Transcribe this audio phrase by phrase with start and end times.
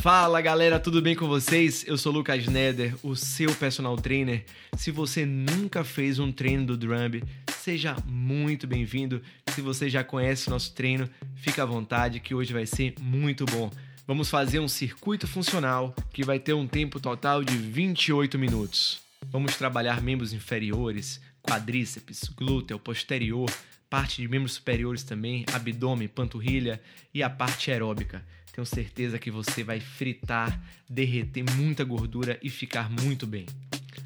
[0.00, 1.84] Fala galera, tudo bem com vocês?
[1.86, 4.44] Eu sou Lucas Neder, o seu personal trainer.
[4.76, 7.24] Se você nunca fez um treino do Drumb,
[7.58, 9.22] seja muito bem-vindo.
[9.48, 13.44] Se você já conhece o nosso treino, fica à vontade que hoje vai ser muito
[13.46, 13.70] bom.
[14.06, 19.00] Vamos fazer um circuito funcional que vai ter um tempo total de 28 minutos.
[19.30, 23.50] Vamos trabalhar membros inferiores, quadríceps, glúteo, posterior,
[23.90, 26.80] parte de membros superiores também, abdômen, panturrilha
[27.12, 28.24] e a parte aeróbica.
[28.56, 33.44] Tenho certeza que você vai fritar, derreter muita gordura e ficar muito bem.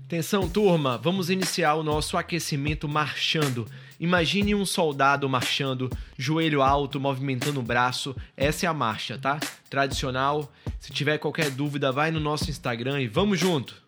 [0.07, 3.65] Atenção, turma, vamos iniciar o nosso aquecimento marchando.
[4.01, 8.17] Imagine um soldado marchando, joelho alto, movimentando o braço.
[8.37, 9.39] Essa é a marcha, tá?
[9.71, 10.53] Tradicional.
[10.81, 13.81] Se tiver qualquer dúvida, vai no nosso Instagram e vamos junto.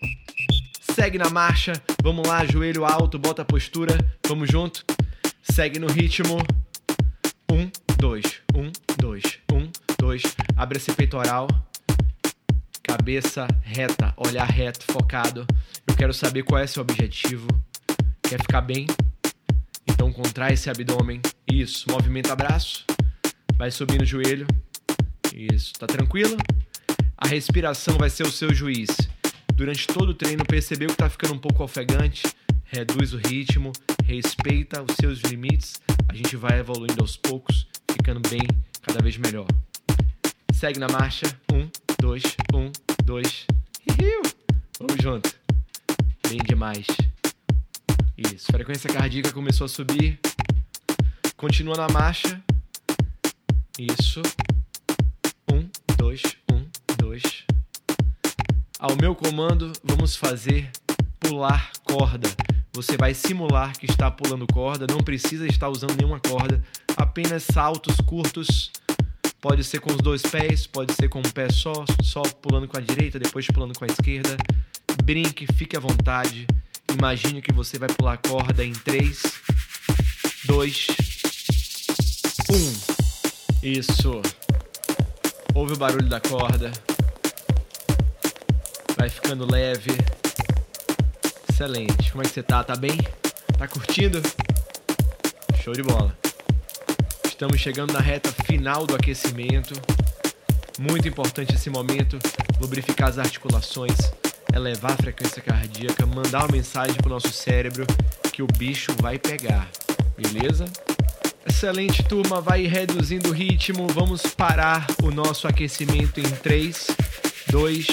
[0.81, 3.99] Segue na marcha, vamos lá, joelho alto, bota a postura,
[4.29, 4.85] vamos junto.
[5.43, 6.39] Segue no ritmo.
[7.51, 8.71] Um, dois, um,
[10.13, 10.37] dois, um, dois.
[10.57, 11.49] Abre esse peitoral.
[12.83, 15.47] Cabeça reta, olhar reto, focado.
[15.87, 17.49] Eu quero saber qual é seu objetivo.
[18.23, 18.87] Quer ficar bem?
[19.87, 21.21] Então contrai esse abdômen.
[21.51, 21.91] Isso.
[21.91, 22.85] Movimenta braço.
[23.57, 24.47] Vai subindo o joelho.
[25.35, 25.73] Isso.
[25.75, 26.37] Tá tranquilo?
[27.17, 28.89] A respiração vai ser o seu juiz.
[29.55, 32.23] Durante todo o treino, percebeu que tá ficando um pouco ofegante?
[32.65, 33.71] Reduz o ritmo,
[34.05, 35.75] respeita os seus limites.
[36.09, 38.47] A gente vai evoluindo aos poucos, ficando bem,
[38.83, 39.47] cada vez melhor.
[40.63, 41.27] Segue na marcha.
[41.53, 41.69] Um,
[42.01, 42.23] dois,
[42.55, 42.71] um,
[43.05, 43.49] dois.
[44.01, 44.23] Hiu.
[44.79, 45.35] Vamos junto.
[46.29, 46.87] Bem demais.
[48.17, 48.47] Isso.
[48.47, 50.21] Frequência cardíaca começou a subir.
[51.37, 52.41] Continua na marcha.
[53.77, 54.23] Isso.
[55.53, 56.65] Um, dois, um,
[56.97, 57.43] dois.
[58.79, 60.71] Ao meu comando, vamos fazer
[61.19, 62.29] pular corda.
[62.73, 66.63] Você vai simular que está pulando corda, não precisa estar usando nenhuma corda,
[66.97, 68.71] apenas saltos curtos
[69.43, 72.79] Pode ser com os dois pés, pode ser com um pé só, só pulando com
[72.79, 74.37] a direita, depois pulando com a esquerda.
[75.03, 76.47] Brinque, fique à vontade.
[76.97, 79.21] Imagine que você vai pular a corda em 3,
[80.45, 80.87] 2,
[82.51, 83.67] 1.
[83.69, 84.23] Isso.
[85.53, 86.71] Ouve o barulho da corda.
[88.97, 89.91] Vai ficando leve.
[91.51, 92.13] Excelente.
[92.13, 92.63] Como é que você tá?
[92.63, 92.97] Tá bem?
[93.59, 94.23] Tá curtindo?
[95.61, 96.22] Show de bola.
[97.33, 99.73] Estamos chegando na reta final do aquecimento.
[100.79, 102.19] Muito importante esse momento,
[102.61, 103.97] lubrificar as articulações,
[104.55, 107.87] elevar a frequência cardíaca, mandar uma mensagem para o nosso cérebro
[108.33, 109.69] que o bicho vai pegar.
[110.15, 110.67] Beleza?
[111.45, 112.41] Excelente, turma.
[112.41, 113.89] Vai reduzindo o ritmo.
[113.89, 116.87] Vamos parar o nosso aquecimento em 3,
[117.51, 117.87] 2,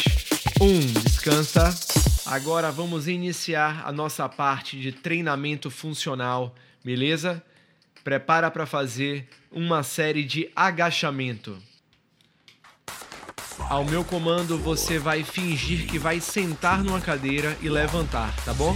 [0.62, 0.80] 1.
[1.02, 1.74] Descansa.
[2.26, 7.42] Agora vamos iniciar a nossa parte de treinamento funcional, beleza?
[8.10, 11.56] Prepara para fazer uma série de agachamento.
[13.60, 18.76] Ao meu comando, você vai fingir que vai sentar numa cadeira e levantar, tá bom?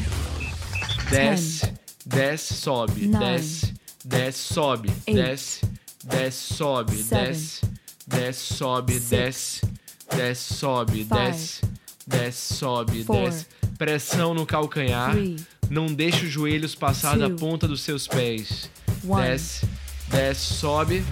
[1.09, 1.73] Desce,
[2.05, 3.73] desce, sobe, desce,
[4.05, 5.65] desce, sobe, desce,
[6.03, 7.65] desce, sobe, desce,
[8.05, 9.61] desce, sobe, desce,
[10.15, 11.61] desce, sobe, desce,
[12.05, 13.47] desce, sobe, desce.
[13.79, 15.15] Pressão no calcanhar.
[15.71, 18.69] Não deixe os joelhos passar da ponta dos seus pés.
[19.03, 19.67] Desce,
[20.07, 21.03] desce, sobe.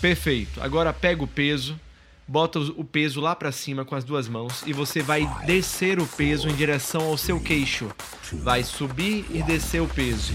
[0.00, 0.60] Perfeito.
[0.62, 1.80] Agora pega o peso,
[2.28, 6.06] bota o peso lá para cima com as duas mãos e você vai descer o
[6.06, 7.90] peso em direção ao seu queixo.
[8.32, 10.32] Vai subir e descer o peso.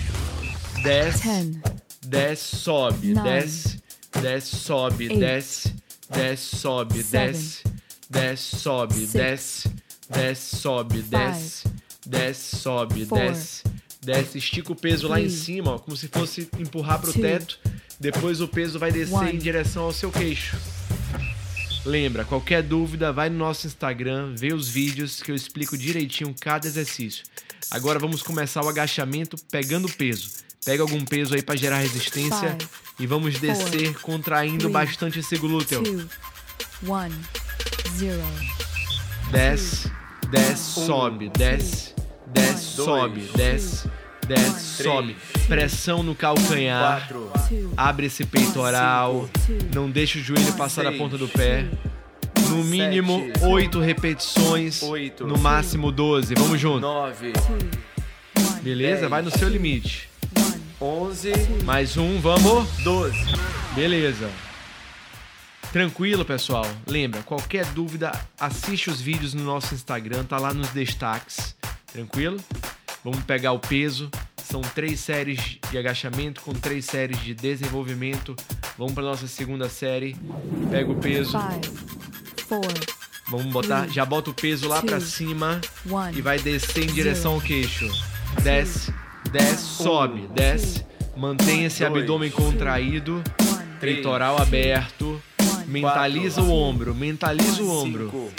[0.81, 1.61] Desce,
[2.01, 3.81] desce, sobe, desce,
[4.21, 5.75] desce, sobe, desce,
[6.09, 7.63] desce, sobe, desce,
[8.09, 9.69] desce, sobe, desce,
[10.09, 11.67] desce, sobe, desce,
[12.07, 13.78] desce, sobe, desce
[14.09, 17.59] Desce, estica o peso lá em cima, ó, como se fosse empurrar para o teto.
[17.99, 20.57] Depois o peso vai descer em direção ao seu queixo.
[21.85, 26.65] Lembra, qualquer dúvida, vai no nosso Instagram, vê os vídeos que eu explico direitinho cada
[26.65, 27.23] exercício.
[27.69, 30.31] Agora vamos começar o agachamento pegando peso.
[30.65, 32.57] Pega algum peso aí para gerar resistência
[32.99, 35.83] e vamos descer contraindo bastante esse glúteo.
[39.31, 39.91] Desce,
[40.31, 41.93] desce, sobe, desce,
[42.33, 43.87] desce, sobe, desce,
[44.29, 45.17] desce, sobe.
[45.47, 47.09] Pressão no calcanhar.
[47.75, 49.27] Abre esse peitoral.
[49.73, 51.65] Não deixa o joelho passar da ponta do pé.
[52.49, 54.81] No mínimo oito repetições.
[55.19, 56.35] No máximo 12.
[56.35, 56.87] Vamos junto.
[58.61, 59.09] Beleza?
[59.09, 60.09] Vai no seu limite.
[60.79, 61.31] 11.
[61.65, 62.69] Mais um, vamos.
[62.83, 63.17] 12.
[63.75, 64.29] Beleza.
[65.71, 66.65] Tranquilo, pessoal.
[66.87, 71.55] Lembra, qualquer dúvida, assiste os vídeos no nosso Instagram, tá lá nos destaques.
[71.93, 72.39] Tranquilo?
[73.03, 74.09] Vamos pegar o peso.
[74.43, 78.35] São três séries de agachamento com três séries de desenvolvimento.
[78.77, 80.15] Vamos para nossa segunda série.
[80.71, 81.37] Pega o peso.
[81.37, 81.77] Five,
[82.47, 82.99] four,
[83.29, 85.61] Vamos botar, já bota o peso lá pra cima
[86.15, 87.87] e vai descer em direção ao queixo.
[88.41, 88.91] Desce,
[89.31, 90.83] desce, sobe, desce.
[91.15, 93.23] Mantenha esse abdômen contraído,
[93.79, 95.21] peitoral aberto.
[95.67, 98.31] Mentaliza o ombro, mentaliza o ombro.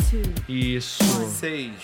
[0.49, 1.05] Isso.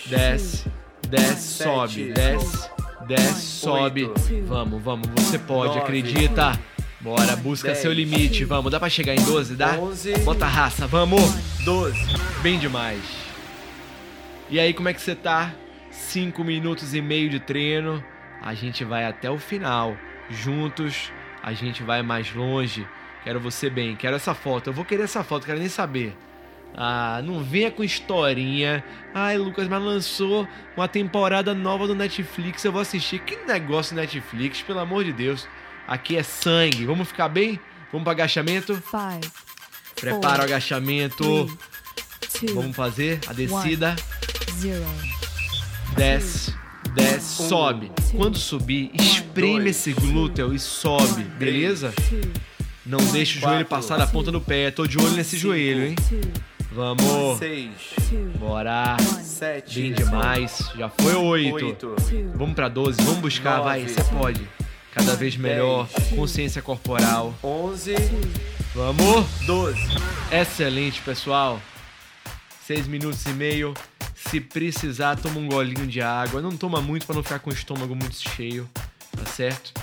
[0.09, 0.65] Desce,
[1.07, 2.69] desce, sobe, desce,
[3.07, 4.11] desce, sobe.
[4.45, 6.59] Vamos, vamos, você pode, acredita.
[6.99, 8.43] Bora, busca seu limite.
[8.43, 9.77] Vamos, dá pra chegar em 12, dá?
[10.25, 11.21] Bota a raça, vamos.
[11.63, 11.97] 12.
[12.41, 13.01] Bem demais.
[14.49, 15.53] E aí, como é que você tá?
[15.91, 18.03] 5 minutos e meio de treino.
[18.41, 19.95] A gente vai até o final.
[20.29, 21.11] Juntos,
[21.41, 22.87] a gente vai mais longe.
[23.23, 24.67] Quero você bem, quero essa foto.
[24.67, 26.15] Eu vou querer essa foto, quero nem saber.
[26.75, 28.83] Ah, não venha com historinha.
[29.13, 32.63] Ai, Lucas, mas lançou uma temporada nova do Netflix.
[32.63, 33.19] Eu vou assistir.
[33.19, 35.47] Que negócio Netflix, pelo amor de Deus.
[35.87, 36.85] Aqui é sangue.
[36.85, 37.59] Vamos ficar bem?
[37.91, 38.75] Vamos para agachamento?
[38.75, 39.31] Five,
[39.95, 41.57] Prepara four, o agachamento.
[42.19, 43.95] Three, two, Vamos fazer a descida.
[44.61, 45.13] One,
[45.95, 46.53] desce,
[46.93, 47.91] desce, um, sobe.
[48.15, 51.93] Quando subir, espreme dois, esse glúteo e sobe, beleza?
[52.85, 54.69] Não deixe o joelho passar da ponta do pé.
[54.71, 55.95] Tô de olho nesse joelho, hein?
[56.77, 57.39] Vamos.
[57.39, 57.71] Seis.
[58.37, 58.97] Bora.
[59.23, 59.81] Sete.
[59.81, 60.71] Bem demais.
[60.77, 61.95] Já foi oito.
[62.35, 63.01] Vamos pra doze.
[63.01, 63.87] Vamos buscar, vai.
[63.87, 64.47] Você pode.
[64.93, 65.89] Cada vez melhor.
[66.15, 67.33] Consciência corporal.
[67.43, 67.95] 11.
[68.75, 69.25] Vamos.
[69.47, 69.79] 12.
[70.31, 71.59] Excelente, pessoal.
[72.67, 73.73] 6 minutos e meio.
[74.13, 76.43] Se precisar, toma um golinho de água.
[76.43, 78.69] Não toma muito para não ficar com o estômago muito cheio,
[79.15, 79.73] tá certo?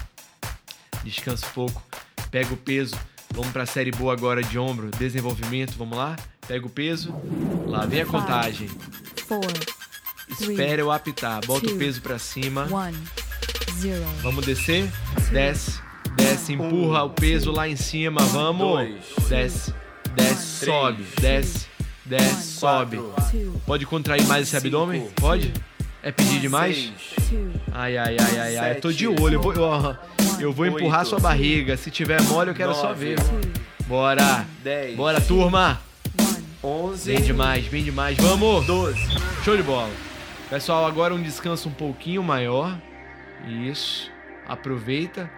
[1.02, 1.82] Descansa um pouco.
[2.30, 2.94] Pega o peso.
[3.34, 5.74] Vamos para a série boa agora de ombro, desenvolvimento.
[5.76, 6.14] Vamos lá?
[6.46, 7.12] Pega o peso.
[7.66, 8.70] Lá vem a contagem.
[10.30, 11.44] Espera eu apitar.
[11.44, 12.68] Bota o peso para cima.
[13.80, 14.04] Zero.
[14.22, 14.88] Vamos descer?
[15.32, 15.80] Desce,
[16.16, 18.88] desce, empurra o peso lá em cima, vamos.
[19.28, 19.74] Desce,
[20.14, 21.66] desce, sobe, desce,
[22.04, 23.00] desce, sobe.
[23.66, 25.08] Pode contrair mais esse abdômen?
[25.16, 25.52] Pode?
[26.04, 26.92] É pedir demais?
[27.72, 28.70] Ai, ai, ai, ai, ai.
[28.72, 29.36] Eu tô de olho.
[29.36, 29.96] Eu vou, eu,
[30.38, 31.78] eu vou empurrar sua barriga.
[31.78, 33.16] Se tiver mole, eu quero só ver.
[33.86, 34.44] Bora.
[34.96, 35.80] Bora, turma.
[36.62, 37.10] 11.
[37.10, 38.18] Bem demais, bem demais.
[38.18, 38.66] Vamos.
[38.66, 39.00] 12.
[39.42, 39.90] Show de bola.
[40.50, 42.78] Pessoal, agora um descanso um pouquinho maior.
[43.66, 44.12] Isso.
[44.46, 45.30] Aproveita.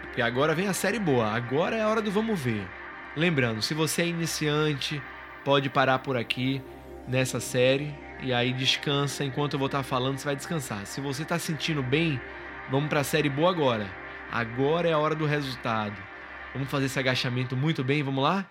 [0.00, 1.26] Porque agora vem a série boa.
[1.26, 2.66] Agora é a hora do vamos ver.
[3.14, 5.02] Lembrando, se você é iniciante,
[5.44, 6.62] pode parar por aqui
[7.06, 10.86] nessa série e aí descansa enquanto eu vou estar falando, você vai descansar.
[10.86, 12.20] Se você está sentindo bem,
[12.70, 13.86] vamos para a série boa agora.
[14.30, 15.96] Agora é a hora do resultado.
[16.52, 18.46] Vamos fazer esse agachamento muito bem, vamos lá?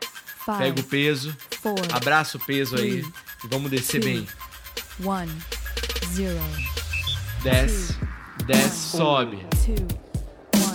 [0.45, 3.05] Five, Pega o peso, four, abraça o peso three, aí
[3.43, 4.27] e vamos descer two, bem.
[5.03, 5.31] One,
[6.13, 6.39] zero
[7.41, 7.97] desce,
[8.45, 9.45] desce, sobe.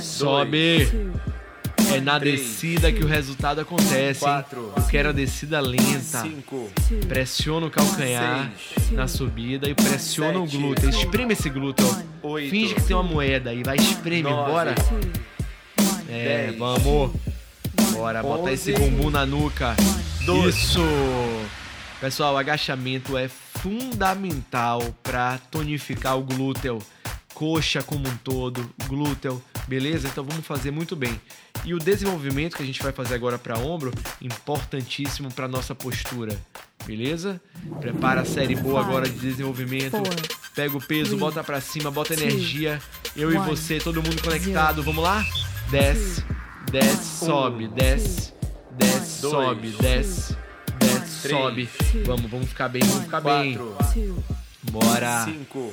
[0.03, 0.89] Sobe.
[1.95, 4.25] É na descida que o resultado acontece.
[4.25, 4.45] Hein?
[4.77, 6.25] Eu quero a descida lenta.
[7.09, 8.53] Pressiona o calcanhar
[8.93, 10.89] na subida e pressiona o glúteo.
[10.89, 11.87] Espreme esse glúteo.
[12.51, 14.25] Finge que tem uma moeda e vai espreme.
[14.25, 14.75] Bora.
[16.09, 17.13] É, vamos.
[17.93, 19.77] Bora, bota esse bumbum na nuca.
[20.47, 20.81] Isso.
[22.01, 26.79] Pessoal, agachamento é fundamental para tonificar o glúteo,
[27.35, 30.09] coxa como um todo, glúteo, beleza?
[30.09, 31.21] Então vamos fazer muito bem.
[31.65, 36.37] E o desenvolvimento que a gente vai fazer agora para ombro, importantíssimo para nossa postura,
[36.85, 37.41] beleza?
[37.81, 40.03] Prepara a série boa agora de desenvolvimento.
[40.55, 42.81] Pega o peso, bota para cima, bota energia.
[43.15, 44.83] Eu e você, todo mundo conectado.
[44.83, 45.25] Vamos lá?
[45.71, 46.25] Desce,
[46.71, 48.33] desce, sobe, desce,
[48.79, 50.37] desce, sobe, desce
[51.23, 51.69] Três, sobe.
[52.05, 53.59] Vamos, vamos ficar bem, vamos ficar bem.
[54.63, 55.25] Bora.
[55.25, 55.73] Cinco,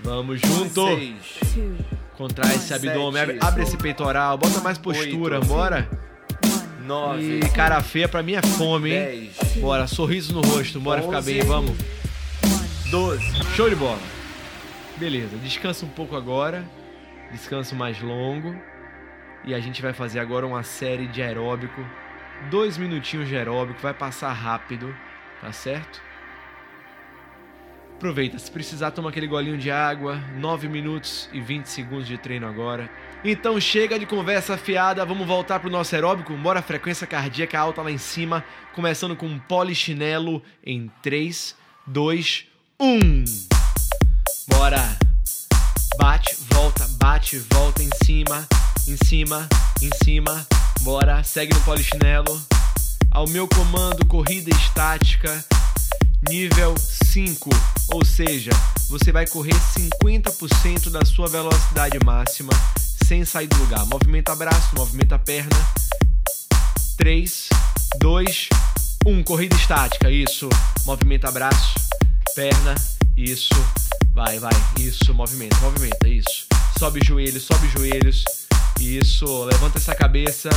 [0.00, 0.86] vamos junto.
[0.86, 1.40] Seis,
[2.16, 5.88] Contrai esse abdômen, abre, abre, esse peitoral, bota mais postura, oito, bora.
[6.82, 9.30] Nove, e cara feia pra mim é fome, hein?
[9.32, 11.76] Dez, bora, sorriso no rosto, bora ficar bem, vamos.
[12.90, 13.24] Doze.
[13.54, 14.00] Show de bola.
[14.96, 16.64] Beleza, descansa um pouco agora.
[17.32, 18.54] Descanso mais longo.
[19.44, 21.80] E a gente vai fazer agora uma série de aeróbico
[22.48, 24.94] dois minutinhos de aeróbico, vai passar rápido,
[25.40, 26.00] tá certo?
[28.00, 30.18] Aproveita, se precisar, toma aquele golinho de água.
[30.38, 32.90] 9 minutos e 20 segundos de treino agora.
[33.22, 36.32] Então chega de conversa fiada, vamos voltar pro nosso aeróbico.
[36.32, 38.42] Bora, frequência cardíaca alta lá em cima.
[38.74, 41.54] Começando com um polichinelo em 3,
[41.86, 42.46] 2,
[42.80, 43.24] 1.
[44.48, 44.96] Bora!
[45.98, 48.48] Bate, volta, bate, volta em cima,
[48.88, 49.46] em cima,
[49.82, 50.46] em cima.
[50.80, 52.40] Bora, segue no polichinelo.
[53.10, 55.44] Ao meu comando, corrida estática,
[56.28, 57.50] nível 5.
[57.92, 58.50] Ou seja,
[58.88, 62.52] você vai correr 50% da sua velocidade máxima
[63.06, 63.86] sem sair do lugar.
[63.86, 65.56] Movimenta braço, movimenta perna.
[66.96, 67.48] 3,
[67.98, 68.48] 2,
[69.06, 70.48] Um, corrida estática, isso.
[70.84, 71.74] Movimenta braço,
[72.34, 72.74] perna,
[73.16, 73.54] isso.
[74.12, 75.14] Vai, vai, isso.
[75.14, 76.46] Movimenta, movimenta, isso.
[76.78, 78.24] Sobe joelhos, sobe joelhos.
[78.78, 79.44] Isso.
[79.44, 80.50] Levanta essa cabeça.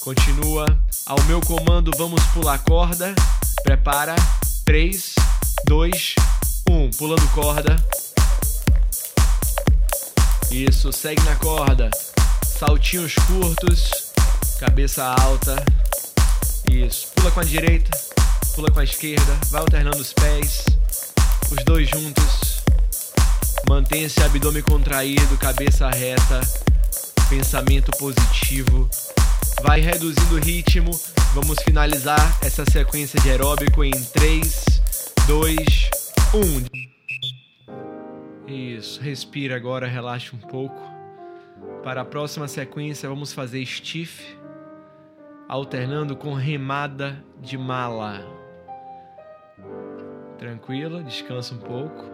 [0.00, 0.66] Continua.
[1.06, 3.14] Ao meu comando, vamos pular corda.
[3.66, 4.14] Prepara.
[4.64, 5.16] 3,
[5.66, 6.14] 2,
[6.70, 6.90] 1.
[6.90, 7.74] Pulando corda.
[10.52, 11.90] Isso, segue na corda.
[12.44, 14.12] Saltinhos curtos.
[14.60, 15.56] Cabeça alta.
[16.70, 17.08] Isso.
[17.16, 17.90] Pula com a direita.
[18.54, 19.36] Pula com a esquerda.
[19.50, 20.64] Vai alternando os pés.
[21.50, 22.62] Os dois juntos.
[23.68, 26.40] Mantenha esse abdômen contraído, cabeça reta.
[27.28, 28.88] Pensamento positivo.
[29.62, 30.90] Vai reduzindo o ritmo.
[31.34, 34.82] Vamos finalizar essa sequência de aeróbico em 3,
[35.26, 35.56] 2,
[36.34, 36.86] 1.
[38.46, 40.80] Isso, respira agora, relaxa um pouco.
[41.82, 44.36] Para a próxima sequência, vamos fazer stiff,
[45.48, 48.24] alternando com remada de mala.
[50.38, 52.04] Tranquilo, descansa um pouco.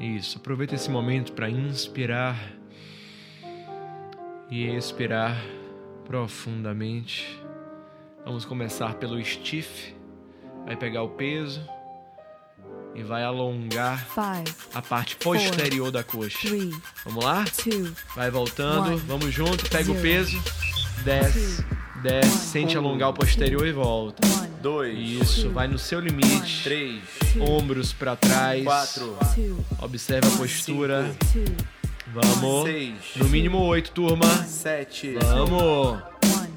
[0.00, 2.36] Isso, aproveita esse momento para inspirar
[4.50, 5.36] e expirar
[6.06, 7.40] profundamente.
[8.24, 9.94] Vamos começar pelo stiff.
[10.64, 11.60] Vai pegar o peso
[12.94, 16.38] e vai alongar Five, a parte posterior da coxa.
[16.48, 16.70] three,
[17.04, 17.44] Vamos lá?
[17.44, 18.96] two, Vai voltando, One.
[19.06, 20.00] vamos junto, pega o Zero.
[20.02, 20.42] peso,
[21.04, 21.64] desce,
[22.02, 24.26] desce, sente alongar o posterior e volta.
[24.26, 27.00] one, dois, Isso, vai no seu limite, três,
[27.38, 31.14] ombros para trás, quatro, two, observa a postura.
[31.32, 31.44] two,
[32.12, 34.26] Vamos, seis, no mínimo oito, turma.
[34.44, 36.00] sete, Vamos,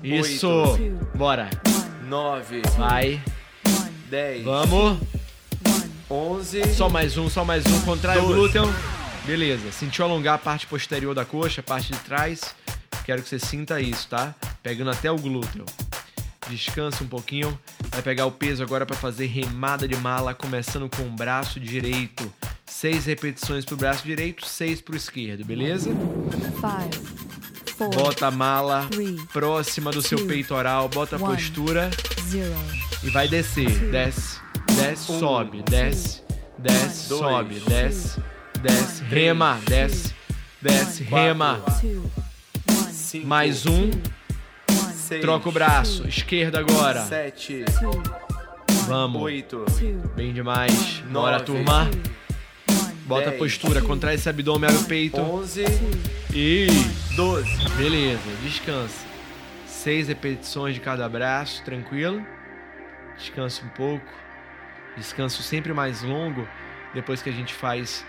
[0.04, 1.08] isso, Oito.
[1.16, 1.50] bora,
[2.08, 3.22] nove, vai,
[4.10, 5.00] dez, vamos.
[6.10, 7.82] onze, Só mais um, só mais um.
[7.82, 8.64] Contrai o glúteo.
[9.26, 9.72] Beleza.
[9.72, 12.56] Sentiu alongar a parte posterior da coxa, a parte de trás.
[13.06, 14.34] Quero que você sinta isso, tá?
[14.64, 15.66] Pegando até o glúteo.
[16.48, 17.60] Descansa um pouquinho.
[17.92, 22.32] Vai pegar o peso agora para fazer remada de mala, começando com o braço direito.
[22.70, 25.90] Seis repetições pro braço direito, seis pro esquerdo, beleza?
[25.90, 27.06] Five,
[27.76, 31.36] four, Bota a mala three, próxima do seu two, peitoral, bota a one.
[31.36, 31.90] postura
[32.30, 32.54] zero.
[33.04, 33.70] e vai descer.
[33.92, 34.40] Desce,
[34.76, 36.22] desce, sobe, desce,
[36.58, 37.20] desce, Dois.
[37.22, 38.22] sobe, desce,
[38.62, 40.14] desce, rema, desce,
[40.62, 41.26] desce, Quatro.
[41.28, 41.62] rema.
[41.82, 42.12] Two,
[42.70, 44.02] one, cinco, Mais um, one,
[44.94, 47.04] seis, troca o braço, esquerda agora.
[47.06, 48.04] sete, two,
[48.88, 51.04] Vamos, oito, two, bem demais.
[51.12, 51.90] Bora, turma.
[53.10, 53.40] Bota a Dez.
[53.40, 55.20] postura, contrai esse abdômen, abre o peito.
[55.20, 55.66] onze,
[56.32, 56.68] E
[57.16, 59.04] doze, beleza, descansa.
[59.66, 62.24] Seis repetições de cada braço, tranquilo.
[63.18, 64.06] Descansa um pouco.
[64.96, 66.48] Descanso sempre mais longo
[66.94, 68.06] depois que a gente faz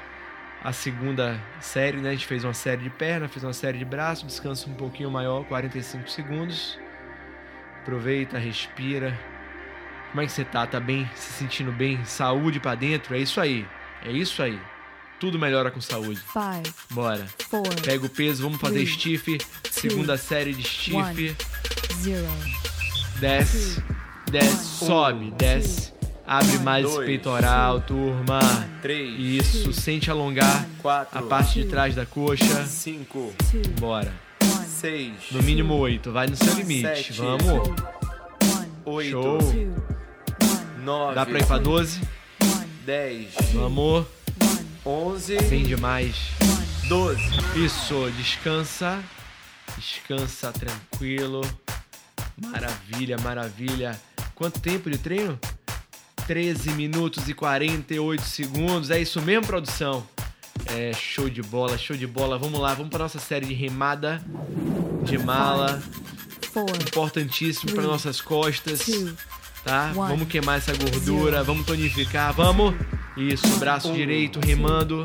[0.62, 2.11] a segunda série, né?
[2.11, 5.11] A gente fez uma série de perna, fez uma série de braço, descansa um pouquinho
[5.11, 6.78] maior, 45 segundos.
[7.80, 9.19] Aproveita, respira.
[10.11, 10.66] Como é que você tá?
[10.66, 11.09] Tá bem?
[11.14, 12.04] Se sentindo bem?
[12.04, 13.14] Saúde pra dentro?
[13.14, 13.66] É isso aí.
[14.04, 14.59] É isso aí.
[15.21, 16.19] Tudo melhora com saúde.
[16.33, 17.27] five, Bora.
[17.50, 19.39] four, Pega o peso, vamos fazer Three, stiff.
[19.71, 20.97] Segunda série de stiff.
[20.97, 21.37] one.
[22.03, 22.27] zero.
[23.21, 23.83] Desce,
[24.31, 25.93] desce, sobe, desce.
[26.27, 28.39] Abre mais esse dois, peitoral, turma.
[28.81, 32.65] três, Isso, sente alongar quatro, a parte de trás da coxa.
[32.67, 34.15] cinco, Two, Bora.
[34.43, 36.83] one, seis, No mínimo oito, vai no seu limite.
[36.83, 37.12] Sete.
[37.15, 37.43] Vamos.
[37.69, 37.77] one,
[38.87, 39.39] oito, Show.
[39.39, 42.00] two, one, nove, Dá pra ir pra 12?
[42.43, 44.07] one, dez, Vamos.
[44.84, 46.14] One, onze, Bem demais.
[46.42, 46.88] one.
[46.88, 47.22] doze,
[47.56, 49.02] Isso, descansa.
[49.76, 51.40] Descansa tranquilo.
[52.37, 54.00] Maravilha, maravilha.
[54.34, 55.38] Quanto tempo de treino?
[56.26, 58.90] 13 minutos e 48 segundos.
[58.90, 60.06] É isso mesmo, produção?
[60.66, 62.38] É show de bola, show de bola.
[62.38, 64.22] Vamos lá, vamos para nossa série de remada
[65.04, 65.82] de mala.
[66.52, 69.14] Four, Importantíssimo para nossas costas, two,
[69.64, 69.92] tá?
[69.94, 71.44] one, Vamos queimar essa gordura, zero.
[71.44, 72.75] vamos tonificar, vamos.
[73.21, 75.05] Isso, braço direito remando.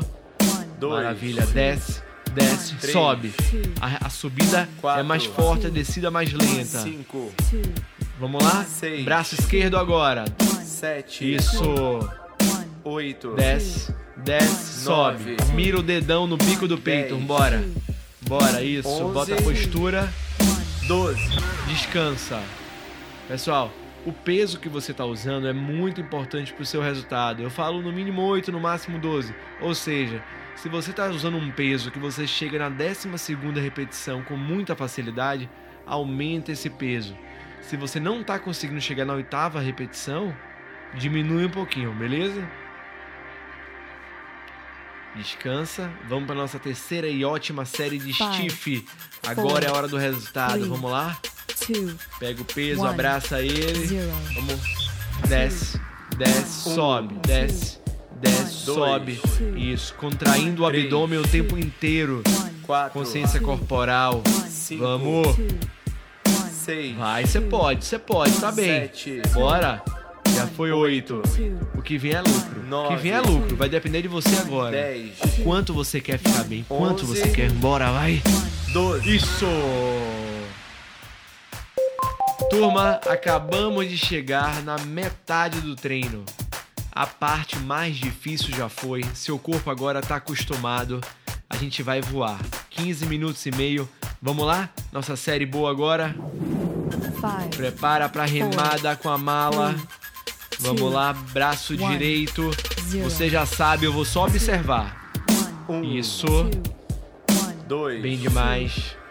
[0.78, 2.00] dois, Maravilha, desce,
[2.34, 2.92] desce, Três.
[2.92, 3.32] sobe.
[3.80, 5.00] A, a subida Quatro.
[5.00, 6.80] é mais forte, a descida mais lenta.
[6.80, 7.32] cinco,
[8.18, 8.64] Vamos lá?
[8.64, 9.04] Seis.
[9.04, 10.24] Braço esquerdo agora.
[10.64, 11.62] sete, Isso.
[12.84, 15.36] oito, Desce, desce, sobe.
[15.54, 17.14] Mira o dedão no bico do peito.
[17.14, 17.26] Dez.
[17.26, 17.64] Bora.
[18.22, 18.88] Bora, isso.
[18.88, 19.12] Onze.
[19.12, 20.12] Bota a postura.
[20.88, 21.20] doze,
[21.68, 22.40] Descansa.
[23.28, 23.70] Pessoal,
[24.06, 27.42] o peso que você está usando é muito importante para o seu resultado.
[27.42, 29.34] Eu falo no mínimo 8, no máximo 12.
[29.60, 30.22] Ou seja,
[30.54, 33.08] se você está usando um peso que você chega na 12
[33.60, 35.50] repetição com muita facilidade,
[35.84, 37.16] aumenta esse peso.
[37.60, 40.32] Se você não está conseguindo chegar na oitava repetição,
[40.94, 42.48] diminui um pouquinho, beleza?
[45.16, 45.90] Descansa.
[46.08, 48.86] Vamos para nossa terceira e ótima série de Five, stiff.
[49.26, 50.52] Agora é a hora do resultado.
[50.52, 51.18] three, Vamos lá?
[51.66, 52.90] Two, Pega o peso, One.
[52.90, 53.86] abraça ele.
[53.86, 54.10] zero.
[54.34, 54.90] Vamos.
[55.28, 55.80] Desce,
[56.18, 56.74] desce, Um.
[56.74, 57.78] sobe, desce,
[58.20, 58.78] desce, Dois.
[58.78, 59.20] sobe.
[59.56, 62.22] Isso, contraindo o abdômen o tempo inteiro.
[62.26, 64.22] One, quatro, Consciência corporal.
[64.48, 65.34] cinco, Vamos.
[65.36, 65.44] two,
[66.28, 68.66] one, seis, Vai, você pode, você pode, tá bem.
[68.66, 69.82] sete, Bora.
[70.34, 71.22] Já foi oito.
[71.34, 72.60] two, O que vem é lucro.
[72.60, 72.96] O que Nove.
[72.96, 73.56] vem é lucro.
[73.56, 74.72] Vai depender de você agora.
[74.72, 76.62] dez, Quanto você quer ficar bem?
[76.68, 77.20] Quanto Onze.
[77.22, 77.50] você quer?
[77.52, 78.20] Bora, vai.
[78.72, 79.16] doze.
[79.16, 79.46] Isso!
[82.50, 86.24] Turma, acabamos de chegar na metade do treino.
[86.92, 91.00] A parte mais difícil já foi, seu corpo agora está acostumado.
[91.50, 92.38] A gente vai voar.
[92.70, 93.88] 15 minutos e meio.
[94.20, 94.70] Vamos lá?
[94.92, 96.14] Nossa série boa agora.
[97.20, 99.74] Five, Prepara para remada com a mala.
[99.74, 99.86] Three,
[100.60, 102.50] Vamos two, lá, braço one, direito.
[102.88, 105.12] Zero, Você já sabe, eu vou só observar.
[105.66, 106.26] Two, one, Isso.
[106.26, 106.62] Two,
[107.44, 108.02] one, Dois.
[108.02, 108.72] Bem demais.
[108.72, 109.05] Three.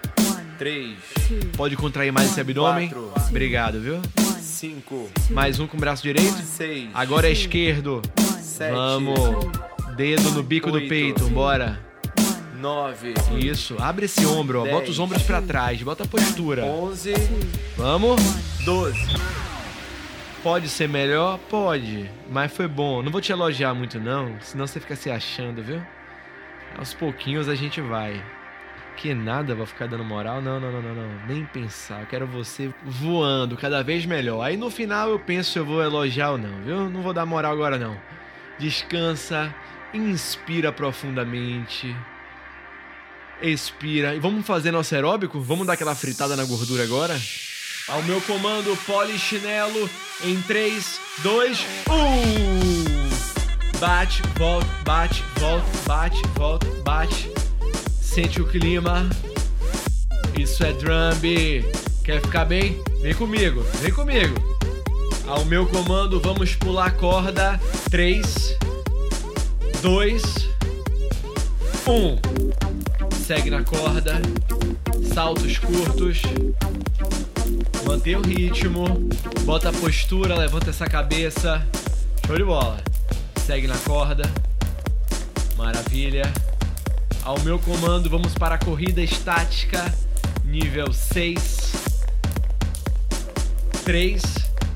[0.58, 0.98] 3.
[1.56, 2.92] Pode contrair mais esse abdômen.
[3.30, 4.02] Obrigado, viu?
[4.40, 5.10] 5.
[5.32, 6.42] Mais um com o braço direito.
[6.42, 6.90] 6.
[6.94, 8.02] Agora é esquerdo.
[8.42, 8.74] 7.
[8.74, 9.20] Vamos.
[9.96, 11.80] Dedo no bico do peito, bora.
[12.60, 13.14] 9.
[13.38, 14.66] Isso, abre esse ombro, ó.
[14.66, 16.64] bota os ombros para trás, bota a postura.
[16.66, 17.14] 11.
[17.78, 18.20] Vamos.
[18.64, 19.00] 12.
[20.42, 21.40] Pode ser melhor?
[21.50, 23.02] Pode, mas foi bom.
[23.02, 25.82] Não vou te elogiar muito não, senão você fica se achando, viu?
[26.78, 28.22] Aos pouquinhos a gente vai.
[28.98, 30.42] Que nada, vou ficar dando moral?
[30.42, 31.28] Não, não, não, não, não.
[31.28, 32.02] Nem pensar.
[32.02, 34.42] Eu quero você voando cada vez melhor.
[34.42, 36.90] Aí no final eu penso se eu vou elogiar ou não, viu?
[36.90, 37.98] Não vou dar moral agora, não.
[38.58, 39.54] Descansa.
[39.94, 41.96] Inspira profundamente.
[43.42, 44.16] Expira.
[44.16, 45.40] E vamos fazer nosso aeróbico?
[45.40, 47.20] Vamos dar aquela fritada na gordura agora?
[47.88, 49.90] Ao meu comando, polichinelo
[50.24, 51.66] em 3, 2,
[53.74, 53.80] 1.
[53.80, 57.45] Bate, volta, bate, volta, bate, volta, bate.
[58.15, 59.10] Sente o clima.
[60.39, 61.19] Isso é drum.
[62.01, 62.81] Quer ficar bem?
[63.01, 64.34] Vem comigo, vem comigo.
[65.27, 67.60] Ao meu comando, vamos pular a corda.
[67.91, 68.57] 3,
[69.82, 70.23] 2,
[71.86, 73.17] 1.
[73.17, 74.21] Segue na corda.
[75.13, 76.21] Saltos curtos.
[77.86, 78.86] Mantenha o ritmo.
[79.41, 81.62] Bota a postura, levanta essa cabeça.
[82.25, 82.82] Show de bola.
[83.45, 84.23] Segue na corda.
[85.58, 86.32] Maravilha.
[87.26, 89.92] Ao meu comando, vamos para a corrida estática.
[90.44, 91.74] Nível 6.
[93.84, 94.22] 3,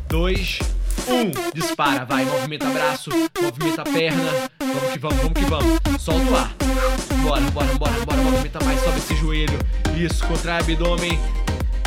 [0.07, 0.59] 2,
[1.07, 1.51] 1.
[1.53, 2.25] Dispara, vai.
[2.25, 4.49] Movimenta braço, movimenta perna.
[4.59, 5.79] Vamos que vamos, vamos que vamos.
[6.01, 6.55] Solta o ar.
[7.21, 8.17] Bora, bora, bora, bora.
[8.17, 9.59] Movimenta mais, sobe esse joelho.
[9.95, 11.19] Isso, contrai abdômen.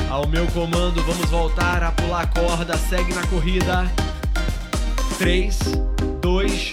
[0.08, 2.78] Ao meu comando, vamos voltar a pular a corda.
[2.78, 3.90] Segue na corrida.
[5.18, 5.58] 3,
[6.20, 6.72] 2,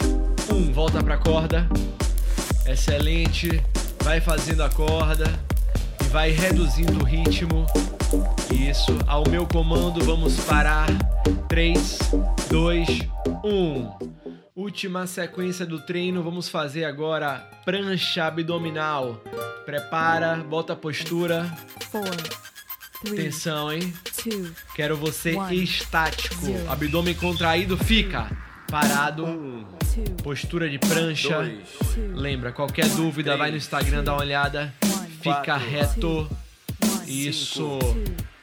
[0.54, 0.73] 1.
[0.73, 1.67] Volta pra corda.
[2.67, 3.63] Excelente.
[4.03, 5.25] Vai fazendo a corda
[6.03, 7.65] e vai reduzindo o ritmo.
[8.53, 8.97] Isso.
[9.07, 10.88] Ao meu comando, vamos parar.
[11.47, 11.99] 3,
[12.49, 12.88] 2,
[13.43, 14.09] 1.
[14.55, 19.21] Última sequência do treino, vamos fazer agora prancha abdominal.
[19.65, 21.45] Prepara, bota a postura.
[21.91, 22.03] four,
[23.05, 23.93] three, Atenção, hein?
[24.21, 25.63] two, Quero você One.
[25.63, 26.35] estático.
[26.43, 26.69] Zero.
[26.69, 28.29] Abdômen contraído, fica.
[28.69, 29.25] Parado.
[29.25, 29.65] Um,
[30.23, 31.34] Postura de prancha.
[31.36, 31.60] dois,
[32.13, 34.73] Lembra, qualquer dúvida, vai no Instagram, dá uma olhada.
[35.21, 35.67] Fica Quatro.
[35.69, 36.29] reto.
[37.08, 37.79] Isso.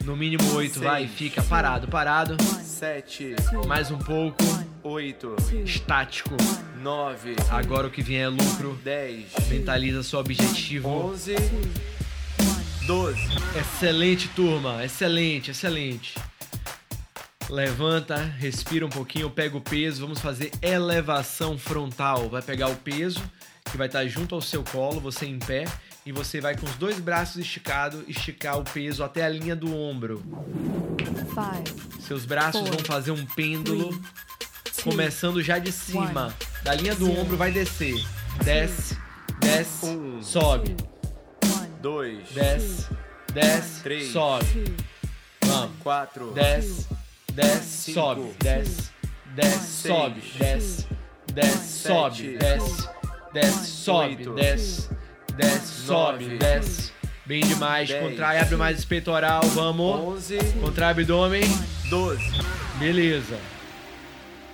[0.05, 1.07] No mínimo oito, vai.
[1.09, 2.37] Fica parado, parado.
[2.63, 3.35] sete,
[3.67, 4.37] Mais um pouco.
[4.83, 5.35] oito,
[5.65, 6.37] Estático.
[6.83, 8.79] nove, Agora o que vier é lucro.
[8.85, 10.89] dez, Mentaliza seu objetivo.
[10.89, 11.35] onze,
[12.87, 13.21] doze.
[13.59, 14.85] Excelente, turma.
[14.85, 16.15] Excelente, excelente.
[17.49, 20.01] Levanta, respira um pouquinho, pega o peso.
[20.03, 22.29] Vamos fazer elevação frontal.
[22.29, 23.23] Vai pegar o peso
[23.71, 25.65] que vai estar junto ao seu colo, você em pé,
[26.05, 29.75] e você vai com os dois braços esticados esticar o peso até a linha do
[29.75, 30.23] ombro.
[31.35, 32.71] five, Seus braços Four.
[32.77, 36.27] vão fazer um pêndulo, two, começando já de cima.
[36.27, 36.35] One.
[36.63, 37.21] Da linha do Zero.
[37.21, 38.05] ombro vai descer.
[38.45, 38.97] Desce,
[39.41, 40.23] desce, Um.
[40.23, 40.75] sobe,
[41.41, 42.87] two, one, dois, desce,
[43.33, 44.13] desce, Três.
[44.13, 44.45] sobe.
[44.47, 44.75] two,
[45.49, 45.77] Vamos.
[45.83, 46.87] quatro, Desce,
[47.37, 48.91] desce, sobe, desce,
[49.35, 50.89] desce, sobe, desce,
[51.35, 52.89] desce, sobe, desce,
[53.33, 54.91] desce, sobe, desce,
[55.37, 56.93] desce, sobe, desce.
[57.27, 60.01] Bem demais, contrai, abre mais esse peitoral, vamos.
[60.01, 61.43] onze, Contrai abdômen.
[61.91, 62.25] doze.
[62.79, 63.39] Beleza.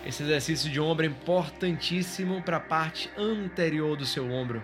[0.04, 4.60] Esse exercício de ombro é importantíssimo para a parte anterior do seu ombro.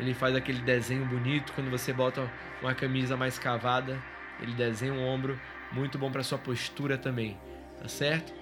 [0.00, 2.28] Ele faz aquele desenho bonito quando você bota
[2.60, 3.96] uma camisa mais cavada.
[4.42, 5.38] Ele desenha o ombro,
[5.70, 7.36] muito bom para sua postura também,
[7.80, 8.32] tá certo?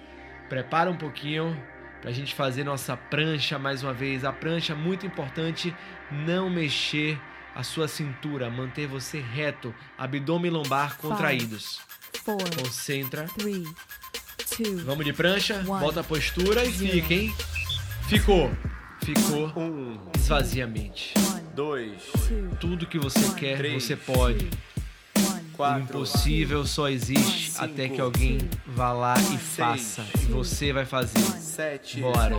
[0.49, 1.57] Prepara um pouquinho
[2.01, 4.25] para a gente fazer nossa prancha mais uma vez.
[4.25, 5.75] A prancha muito importante,
[6.11, 7.19] não mexer
[7.55, 11.81] a sua cintura, manter você reto, abdômen e lombar contraídos.
[12.25, 13.25] four, Concentra.
[13.37, 13.65] three,
[14.57, 15.65] two, Vamos de prancha, One.
[15.81, 16.93] volta a postura e Zero.
[16.93, 17.35] fica, hein?
[18.09, 18.51] Ficou.
[19.03, 19.53] Ficou.
[19.57, 21.15] Um, Esvazia a mente.
[21.55, 21.93] dois,
[22.61, 23.83] Tudo que você quer, Três.
[23.85, 24.49] você pode.
[25.59, 27.65] O impossível só existe Cinco.
[27.65, 30.05] até que alguém vá lá e faça.
[30.23, 31.19] E você vai fazer.
[31.41, 32.37] sete, Bora.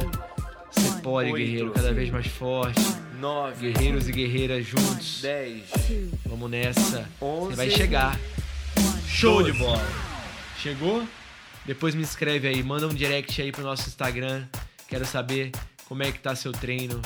[0.72, 1.38] Você pode, Oito.
[1.46, 2.80] guerreiro, cada vez mais forte.
[3.20, 5.20] nove, Guerreiros e guerreiras juntos.
[5.22, 5.64] dez,
[6.26, 7.02] Vamos nessa.
[7.20, 8.18] Você onze, vai chegar.
[9.08, 9.86] Show de bola.
[10.62, 11.06] Chegou?
[11.66, 14.46] Depois me inscreve aí, manda um direct aí pro nosso Instagram.
[14.88, 15.52] Quero saber
[15.86, 17.02] como é que tá seu treino,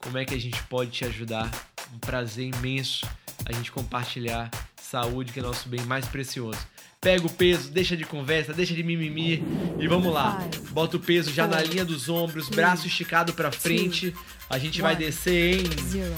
[0.00, 1.50] como é que a gente pode te ajudar.
[1.94, 3.06] Um prazer imenso
[3.44, 4.50] a gente compartilhar
[4.90, 6.58] saúde, que é nosso bem mais precioso.
[7.00, 9.44] Pega o peso, deixa de conversa, deixa de mimimi
[9.78, 10.42] e vamos lá.
[10.70, 14.14] Bota o peso já na linha dos ombros, braço esticado pra frente.
[14.50, 16.14] A gente vai descer em Zero,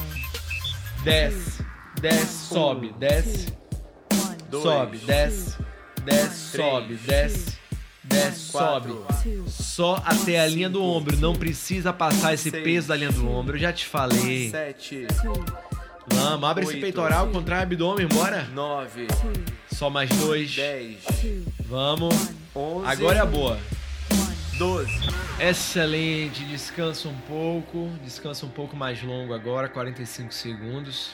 [1.04, 1.60] 10,
[2.00, 3.46] 10, sobe, 10,
[4.12, 4.62] one, Dois.
[4.62, 5.56] sobe, desce,
[6.04, 7.58] desce, sobe, desce,
[8.04, 8.94] desce, sobe.
[9.48, 13.56] Só até a linha do ombro, não precisa passar esse peso da linha do ombro.
[13.56, 14.50] Eu já te falei.
[14.50, 15.44] sete, two,
[16.20, 16.82] Vamos, abre esse Oito.
[16.82, 18.42] peitoral, contrai o abdômen, bora.
[18.52, 19.06] nove,
[19.72, 20.54] Só mais dois.
[20.54, 20.98] dez,
[21.66, 22.14] Vamos.
[22.54, 23.58] onze, Agora é a boa.
[24.58, 24.92] doze,
[25.40, 27.90] Excelente, descansa um pouco.
[28.04, 31.12] Descansa um pouco mais longo agora, 45 segundos.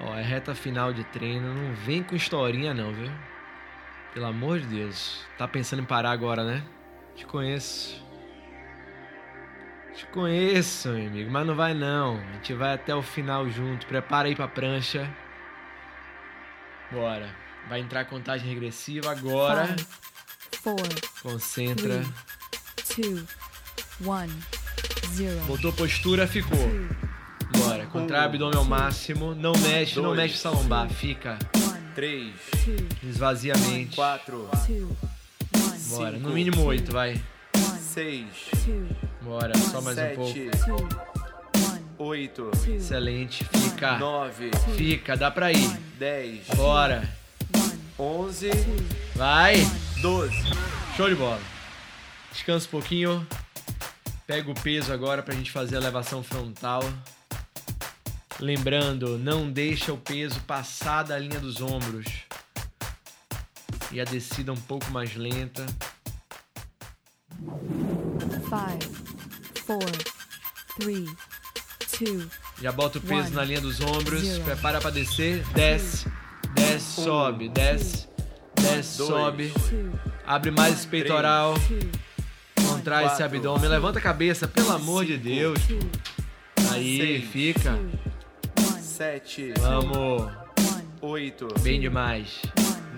[0.00, 1.54] Ó, é reta final de treino.
[1.54, 3.10] Não vem com historinha, não, viu?
[4.12, 5.20] Pelo amor de Deus.
[5.36, 6.62] Tá pensando em parar agora, né?
[7.14, 8.02] Te conheço.
[9.98, 12.18] Te conheço, meu amigo, mas não vai não.
[12.18, 13.84] A gente vai até o final junto.
[13.84, 15.10] Prepara aí pra prancha.
[16.92, 17.28] Bora.
[17.68, 19.66] Vai entrar a contagem regressiva agora.
[19.66, 19.86] Five,
[20.62, 20.76] four,
[21.22, 22.02] Concentra.
[22.94, 23.26] two,
[24.04, 24.32] one,
[25.14, 25.40] zero.
[25.46, 26.56] Botou postura, ficou.
[26.56, 29.34] Two, Bora, contrai o abdômen ao máximo.
[29.34, 30.16] Não mexe, não Dois.
[30.18, 30.88] mexe essa lombar.
[30.90, 31.38] Fica.
[31.56, 32.34] one, três,
[32.64, 33.96] two, Esvazia a mente.
[33.96, 34.96] quatro, two,
[35.56, 37.20] one, Bora, no mínimo oito, vai.
[37.56, 38.26] one, seis,
[38.64, 38.86] two,
[39.28, 40.32] Bora, só mais um sete, pouco.
[40.64, 40.88] two,
[41.68, 43.98] one, oito, two, Excelente, fica.
[43.98, 45.68] nove, Fica, dá pra ir.
[45.98, 47.06] dez, Bora.
[47.98, 48.48] onze,
[49.14, 49.56] Vai.
[50.00, 50.34] doze.
[50.96, 51.38] Show de bola.
[52.32, 53.26] Descansa um pouquinho.
[54.26, 56.82] Pega o peso agora pra gente fazer a elevação frontal.
[58.40, 62.06] Lembrando, não deixa o peso passar da linha dos ombros.
[63.92, 65.66] E a descida um pouco mais lenta.
[68.48, 69.07] five,
[69.68, 69.78] four,
[70.80, 71.04] three,
[71.92, 72.26] two,
[72.62, 73.36] Já bota o peso One.
[73.36, 74.22] na linha dos ombros.
[74.22, 74.44] Zero.
[74.44, 75.44] Prepara pra descer.
[75.52, 76.06] Desce.
[76.54, 77.50] Desce, sobe.
[77.50, 78.08] Desce.
[78.56, 79.10] Desce, Dois.
[79.10, 79.52] sobe.
[79.68, 79.92] two,
[80.26, 81.54] Abre mais esse peitoral.
[81.54, 83.68] two, Contrai esse abdômen.
[83.68, 85.58] Levanta a cabeça, pelo amor de Deus.
[85.66, 85.78] two,
[86.72, 87.24] Aí, Seis.
[87.30, 87.72] fica.
[87.72, 90.32] one, Sete, Vamos.
[91.02, 92.40] oito, Bem demais.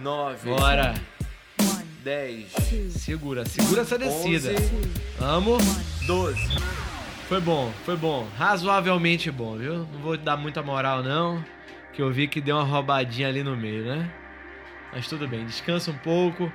[0.02, 0.94] nove, Bora.
[1.60, 4.52] one, dez, two, Segura, segura essa descida.
[5.18, 5.62] Vamos.
[6.10, 6.58] Doze.
[7.28, 8.26] Foi bom, foi bom.
[8.36, 9.86] Razoavelmente bom, viu?
[9.92, 11.44] Não vou dar muita moral, não.
[11.92, 14.10] Que eu vi que deu uma roubadinha ali no meio, né?
[14.92, 16.52] Mas tudo bem, descansa um pouco.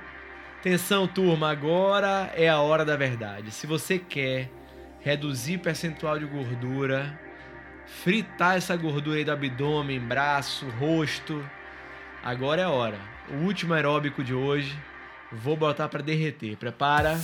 [0.60, 3.50] Atenção, turma, agora é a hora da verdade.
[3.50, 4.50] Se você quer
[5.00, 7.18] reduzir percentual de gordura,
[7.86, 11.42] fritar essa gordura aí do abdômen, braço, rosto,
[12.22, 12.98] agora é a hora.
[13.30, 14.78] O último aeróbico de hoje,
[15.32, 16.58] vou botar para derreter.
[16.58, 17.18] Prepara.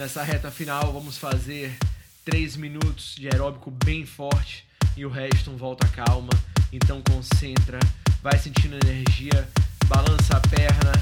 [0.00, 1.76] Nessa reta final, vamos fazer
[2.24, 6.30] 3 minutos de aeróbico bem forte e o resto um volta calma.
[6.72, 7.78] Então concentra,
[8.22, 9.46] vai sentindo energia,
[9.84, 10.92] balança a perna,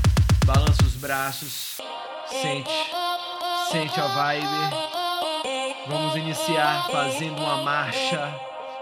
[0.45, 1.77] balança os braços,
[2.29, 2.73] sente,
[3.71, 4.75] sente a vibe.
[5.87, 8.35] Vamos iniciar fazendo uma marcha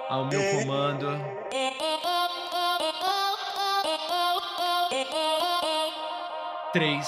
[0.08, 1.08] ao meu comando.
[6.72, 7.06] Três,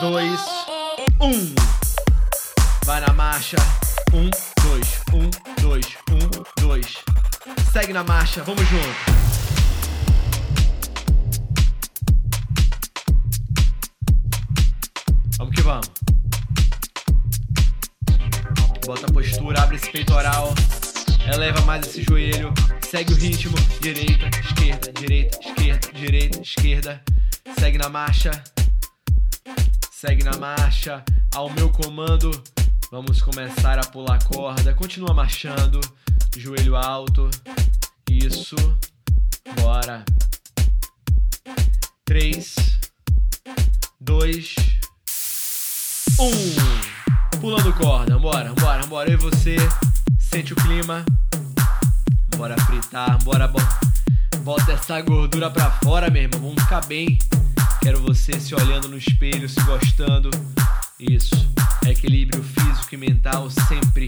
[0.00, 0.40] dois,
[1.20, 1.85] um.
[2.86, 3.56] Vai na marcha.
[4.14, 4.30] Um,
[4.62, 5.28] dois, um,
[5.60, 6.98] dois, um, dois.
[7.72, 8.86] Segue na marcha, vamos junto.
[15.36, 15.90] Vamos que vamos.
[18.86, 20.54] Bota a postura, abre esse peitoral.
[21.34, 22.54] Eleva mais esse joelho.
[22.88, 23.56] Segue o ritmo.
[23.80, 27.02] Direita, esquerda, direita, esquerda, direita, esquerda.
[27.58, 28.30] Segue na marcha.
[29.90, 31.02] Segue na marcha.
[31.34, 32.30] Ao meu comando,
[32.90, 34.74] vamos começar a pular corda.
[34.74, 35.80] Continua marchando.
[36.36, 37.28] Joelho alto.
[38.10, 38.56] Isso.
[39.60, 40.04] Bora.
[42.04, 42.54] Três,
[44.00, 44.54] dois,
[46.20, 47.40] um.
[47.40, 48.18] Pulando corda.
[48.18, 49.10] Bora, bora, bora.
[49.10, 49.56] E você.
[50.18, 51.04] Sente o clima.
[52.36, 53.18] Bora fritar.
[53.24, 53.58] Bora bo-
[54.40, 56.40] Bota essa gordura pra fora, meu irmão.
[56.40, 57.18] Vamos ficar bem.
[57.82, 60.30] Quero você se olhando no espelho, se gostando.
[60.98, 61.34] Isso.
[61.88, 64.06] Equilíbrio físico e mental sempre.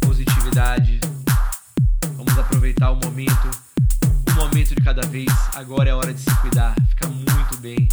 [0.00, 0.98] Positividade.
[2.16, 3.50] Vamos aproveitar o momento.
[4.30, 5.32] Um momento de cada vez.
[5.54, 6.74] Agora é hora de se cuidar.
[6.88, 7.88] Fica muito bem.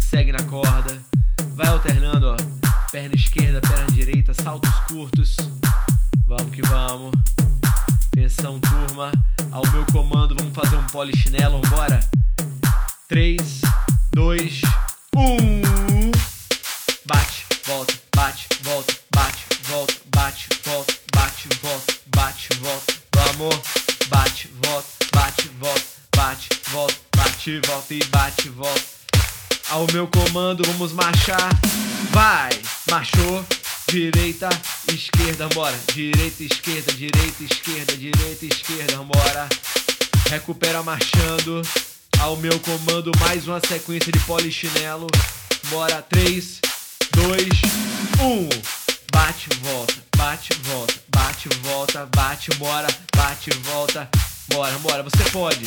[0.00, 1.02] Segue na corda.
[1.54, 2.36] Vai alternando, ó.
[2.90, 5.36] Perna esquerda, perna direita, saltos curtos.
[6.26, 7.12] Vamos que vamos.
[8.08, 9.12] Atenção, turma.
[9.50, 11.60] Ao meu comando, vamos fazer um polichinelo.
[11.62, 12.00] Vambora.
[13.08, 13.61] 3,
[35.72, 35.78] esquerda, bora.
[35.94, 39.48] Direita, esquerda, direita, esquerda, direita, esquerda, bora.
[40.28, 41.62] Recupera marchando.
[42.20, 45.06] Ao meu comando, mais uma sequência de polichinelo.
[45.70, 46.60] Bora, 3,
[47.12, 47.48] 2,
[48.20, 48.48] 1.
[49.12, 54.08] Bate, volta, bate, volta, bate, volta, bate, bora, bate, volta.
[54.48, 55.66] Bora, bora, você pode.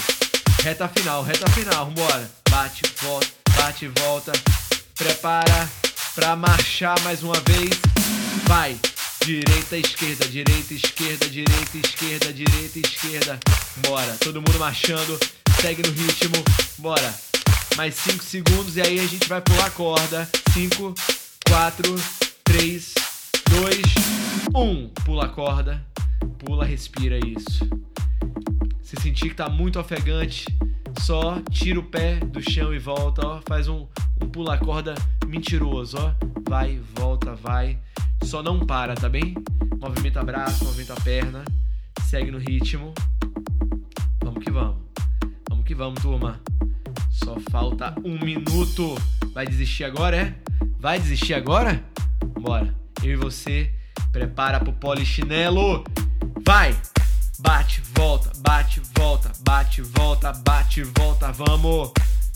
[0.64, 2.32] Reta final, reta final, bora.
[2.50, 4.32] Bate, volta, bate, volta.
[4.96, 5.70] Prepara
[6.16, 7.70] pra marchar mais uma vez.
[8.46, 8.80] Vai.
[9.26, 13.40] Direita, esquerda, direita, esquerda, direita, esquerda, direita, esquerda.
[13.78, 14.16] Bora.
[14.20, 15.20] Todo mundo marchando.
[15.60, 16.36] Segue no ritmo.
[16.78, 17.12] Bora.
[17.76, 20.30] Mais 5 segundos e aí a gente vai pular a corda.
[20.54, 20.94] 5,
[21.50, 21.96] 4,
[22.44, 22.94] 3,
[23.50, 23.78] 2,
[24.56, 24.90] 1.
[25.04, 25.84] Pula a corda.
[26.38, 27.68] Pula, respira isso.
[28.84, 30.46] Se sentir que tá muito ofegante,
[31.00, 33.42] só tira o pé do chão e volta, ó.
[33.48, 33.88] Faz um,
[34.22, 34.94] um pula corda
[35.26, 36.14] mentiroso, ó.
[36.48, 37.80] Vai, volta, vai.
[38.26, 39.36] Só não para, tá bem?
[39.80, 41.46] Movimenta braço, movimenta perna.
[42.10, 42.92] Segue no ritmo.
[44.24, 44.78] Vamos que vamos.
[45.48, 46.42] Vamos que vamos, turma.
[47.12, 48.96] Só falta um minuto.
[49.32, 50.36] Vai desistir agora, é?
[50.80, 51.84] Vai desistir agora?
[52.40, 52.74] Bora.
[53.04, 53.72] Eu e você.
[54.12, 55.84] Prepara pro polichinelo.
[56.44, 56.76] Vai!
[57.40, 61.92] Bate, volta, bate, volta, bate, volta, bate, volta, vamos!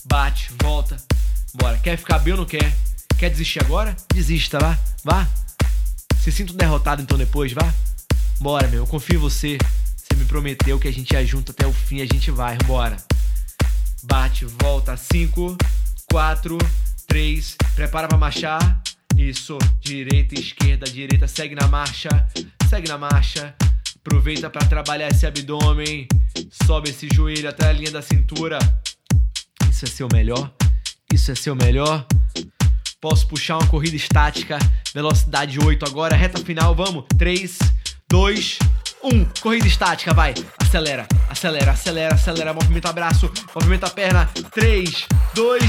[0.05, 0.97] Bate, volta.
[1.55, 1.77] Bora.
[1.77, 2.75] Quer ficar bem ou não quer?
[3.17, 3.95] Quer desistir agora?
[4.13, 4.77] Desista, vá.
[5.03, 5.48] Vá.
[6.19, 7.73] Se sinta um derrotado então depois, vá.
[8.39, 8.81] Bora, meu.
[8.81, 9.57] Eu confio em você.
[9.95, 12.01] Você me prometeu que a gente ia junto até o fim.
[12.01, 12.57] A gente vai.
[12.65, 12.97] Bora.
[14.03, 14.97] Bate, volta.
[14.97, 15.57] 5,
[16.11, 16.57] 4,
[17.07, 17.57] 3.
[17.73, 18.81] Prepara pra marchar.
[19.17, 19.57] Isso.
[19.79, 21.27] Direita, esquerda, direita.
[21.27, 22.09] Segue na marcha.
[22.69, 23.55] Segue na marcha.
[24.05, 26.07] Aproveita para trabalhar esse abdômen.
[26.65, 28.59] Sobe esse joelho até a linha da cintura.
[29.69, 30.51] Isso é seu melhor?
[31.13, 32.05] Isso é seu melhor?
[33.01, 34.59] Posso puxar uma corrida estática,
[34.93, 37.05] velocidade 8 agora, reta final, vamos.
[37.17, 37.57] 3,
[38.09, 38.59] 2,
[39.01, 39.25] 1.
[39.39, 40.33] Corrida estática, vai.
[40.57, 42.53] Acelera, acelera, acelera, acelera.
[42.53, 44.25] Movimenta braço, movimenta perna.
[44.51, 45.63] 3, 2,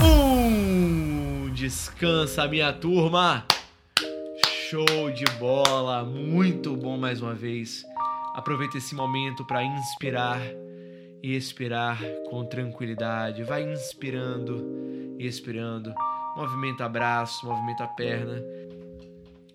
[0.00, 1.50] 1.
[1.54, 3.44] Descansa, minha turma.
[4.70, 7.84] Show de bola, muito bom mais uma vez.
[8.32, 10.40] Aproveita esse momento para inspirar
[11.20, 11.98] e expirar
[12.30, 13.42] com tranquilidade.
[13.42, 15.92] Vai inspirando e expirando.
[16.36, 18.42] Movimenta braço, movimenta perna.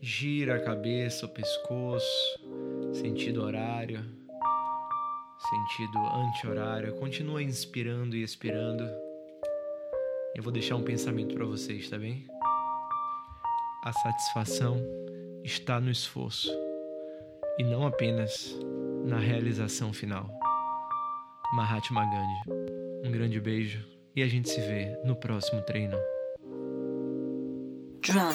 [0.02, 2.40] Gira a cabeça, o pescoço,
[2.92, 4.04] sentido horário,
[5.48, 6.96] sentido anti-horário.
[6.96, 8.84] Continua inspirando e expirando.
[10.36, 12.26] Eu vou deixar um pensamento para vocês, tá bem?
[13.84, 14.78] A satisfação
[15.44, 16.50] está no esforço
[17.60, 18.58] e não apenas
[19.06, 20.28] na realização final.
[21.54, 23.08] Mahatma Gandhi.
[23.08, 25.98] Um grande beijo e a gente se vê no próximo treino.
[28.02, 28.34] Drum,